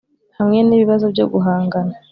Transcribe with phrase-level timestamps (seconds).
[0.37, 1.93] hamwe n’ibibazo byo guhangana